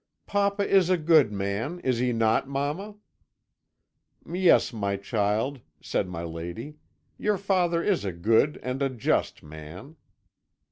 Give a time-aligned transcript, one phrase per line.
[0.25, 2.95] Papa is a good man, is he not, mamma?'
[4.27, 6.77] "'Yes, my child,' said my lady,
[7.19, 9.95] 'your father is a good and a just man.'